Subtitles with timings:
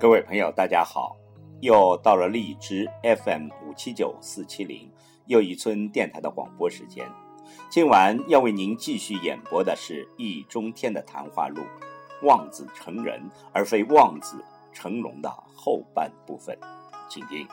[0.00, 1.16] 各位朋友，大家好！
[1.60, 4.88] 又到了荔枝 FM 五七九四七零
[5.26, 7.04] 又一村电台的广播时间。
[7.68, 11.62] 今晚要为您继续演播的是易中天的谈话录
[12.24, 13.20] 《望子成人
[13.52, 14.40] 而非望子
[14.72, 16.56] 成龙》的后半部分，
[17.08, 17.44] 请听。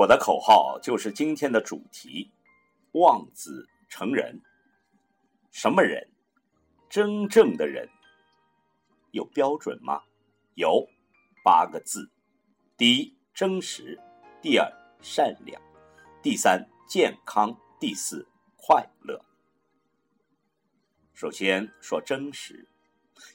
[0.00, 2.30] 我的口号就是今天的主题：
[2.92, 4.40] 望子成人。
[5.50, 6.08] 什么人？
[6.88, 7.86] 真正的人。
[9.10, 10.04] 有标准吗？
[10.54, 10.88] 有，
[11.44, 12.10] 八个字：
[12.78, 14.00] 第一，真实；
[14.40, 15.60] 第二，善良；
[16.22, 19.22] 第三，健康；第四，快乐。
[21.12, 22.66] 首先说真实。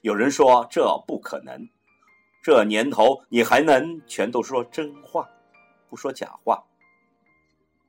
[0.01, 1.69] 有人说这不可能，
[2.41, 5.29] 这年头你还能全都说真话？
[5.89, 6.63] 不说假话，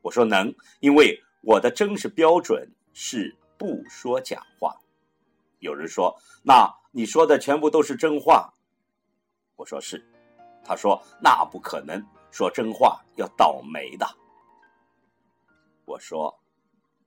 [0.03, 4.77] 我说能，因为我的真实标准是不说假话。
[5.59, 8.53] 有人说，那你说的全部都是真话？
[9.57, 10.05] 我说是。
[10.63, 14.07] 他说那不可能，说真话要倒霉的。
[15.85, 16.39] 我说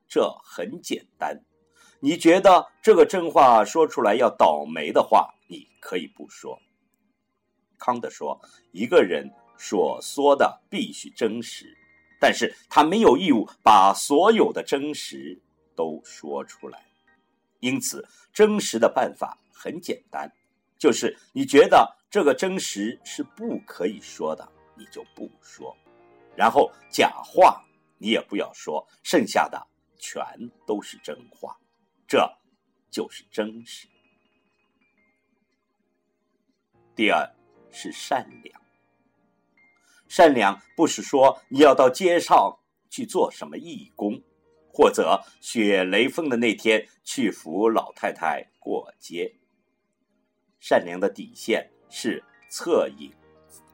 [0.08, 1.44] 这很简单，
[2.00, 6.60] 你觉得这个真话说出来要倒霉的话，你可以不说。
[7.78, 8.42] 康德说，
[8.72, 9.32] 一个人。
[9.60, 11.78] 所说的必须真实，
[12.18, 15.40] 但是他没有义务把所有的真实
[15.76, 16.86] 都说出来。
[17.60, 20.32] 因此，真实的办法很简单，
[20.78, 25.76] 就是你觉得这个真实是不可以说的，你就不说。
[26.38, 27.62] 然后假话
[27.98, 29.62] 你也不要说，剩下的
[29.98, 30.24] 全
[30.66, 31.60] 都是真话，
[32.08, 32.26] 这
[32.90, 33.90] 就是真实。
[36.96, 37.30] 第二
[37.72, 38.62] 是善良。
[40.10, 42.60] 善良不是说你要到街上
[42.90, 44.20] 去做什么义工，
[44.74, 49.36] 或者雪雷锋的那天去扶老太太过街。
[50.60, 53.14] 善良的底线是恻隐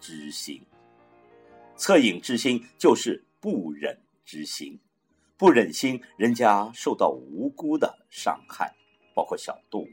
[0.01, 0.61] 之心，
[1.77, 4.77] 恻隐之心就是不忍之心，
[5.37, 8.75] 不忍心人家受到无辜的伤害，
[9.15, 9.87] 包括小动物。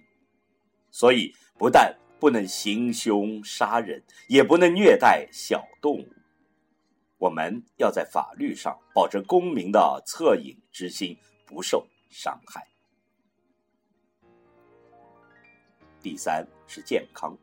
[0.91, 6.09] 所以不但不能行凶杀人，也不能虐待小动物。
[7.23, 11.17] 我们要在法律上保证公民的恻隐之心
[11.47, 12.67] 不受伤害。
[16.01, 17.39] 第三是健康，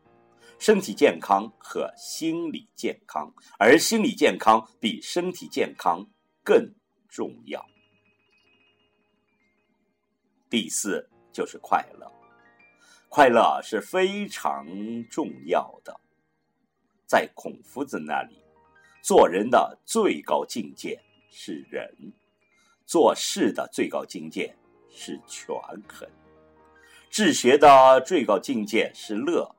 [0.59, 6.05] 身体健康和心理健康，而心理健康比身体健康
[6.43, 6.75] 更
[7.07, 7.65] 重要。
[10.49, 12.11] 第四就是快乐，
[13.07, 14.67] 快乐是非常
[15.09, 15.97] 重要的，
[17.07, 18.43] 在孔夫子那里。
[19.01, 21.01] 做人的最高境界
[21.31, 22.13] 是仁，
[22.85, 24.55] 做事的最高境界
[24.89, 25.55] 是权
[25.87, 26.09] 衡，
[27.09, 29.55] 治学的最高境界是乐。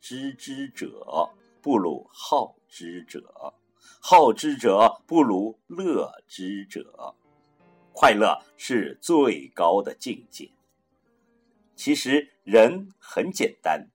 [0.00, 1.30] 知之者
[1.60, 3.54] 不如好之者，
[4.00, 7.14] 好之者不如乐之者。
[7.92, 10.50] 快乐是最高的境界。
[11.76, 13.88] 其实人很简单。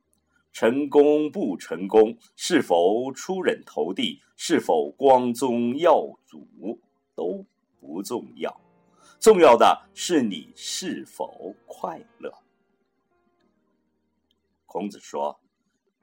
[0.56, 6.80] 成功不成功，是否出人头地，是否光宗耀祖，
[7.14, 7.46] 都
[7.78, 8.58] 不重要。
[9.20, 12.34] 重要的是你是否快乐。
[14.66, 15.38] 孔子说：“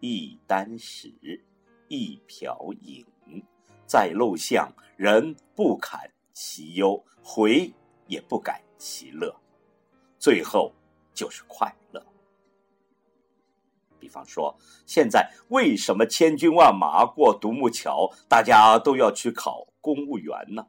[0.00, 1.42] 一箪食，
[1.88, 3.02] 一瓢饮，
[3.86, 5.98] 在陋巷，人不堪
[6.34, 7.72] 其忧，回
[8.06, 9.34] 也不改其乐，
[10.18, 10.70] 最后
[11.14, 12.04] 就是快乐。”
[14.12, 14.54] 比方说，
[14.84, 20.66] 现在为什么千军万马过独木桥，大家都要去考公务员呢？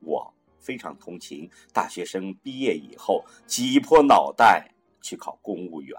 [0.00, 4.68] 我非常同情大学生毕业以后挤破脑袋
[5.00, 5.96] 去考公务员，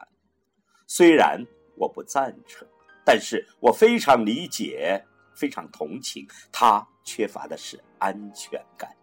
[0.88, 1.42] 虽然
[1.78, 2.68] 我不赞成，
[3.06, 5.02] 但是我非常理解，
[5.38, 8.94] 非常同情他缺乏的是安全感。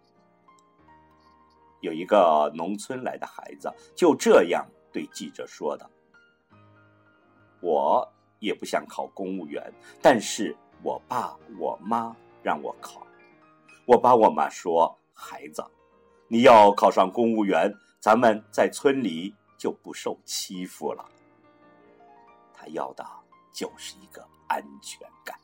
[1.81, 5.89] 有一个农村来的孩子就这样对记者说的。
[7.61, 8.07] 我
[8.39, 13.05] 也不想考公务员，但是我爸我妈让我考。
[13.85, 15.63] 我爸我妈说：“孩子，
[16.27, 21.05] 你要考上公务员，咱们在村里就不受欺负了。
[22.53, 23.05] 他要的
[23.51, 25.37] 就是一个安全感。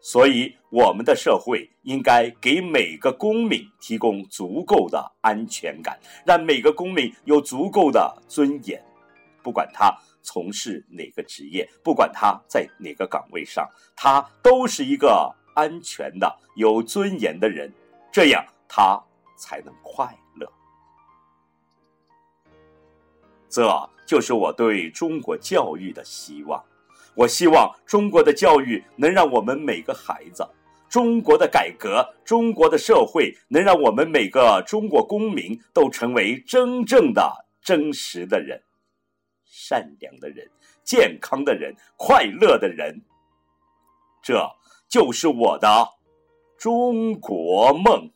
[0.00, 8.84] 所以，我们的社会应该给每个公民提供足够的安全感，让每个公民有足够的尊严。
[9.42, 9.92] 不管他
[10.22, 17.72] 从事哪个职业，不管他在哪个岗位上，他都是一个安全的、有尊严的人，
[18.12, 19.02] 这样他
[19.36, 20.50] 才能快乐。
[23.48, 26.62] 这就是我对中国教育的希望。
[27.14, 30.48] 我希望中国的教育能让我们每个孩子，
[30.88, 38.62] 中国的改革，中国的社会能让我们每个中国公民都成为真正的、真实的人，
[39.52, 40.50] 善良的人，
[40.82, 43.02] 健康的人，快乐的人。
[44.22, 44.50] 这
[44.88, 45.90] 就是我的
[46.56, 48.11] 中国梦。